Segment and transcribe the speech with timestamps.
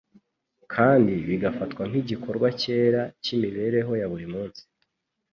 [0.73, 4.61] kandi bigafatwa nk'igikorwa cyera cy'imibereho ya buri munsi